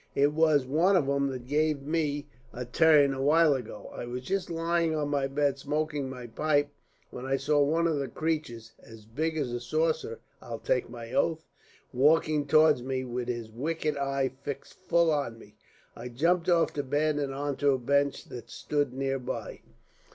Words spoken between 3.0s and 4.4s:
a while ago. I was